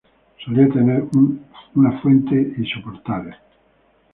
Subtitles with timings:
[0.43, 1.03] Solía tener
[1.75, 3.35] una fuente y soportales.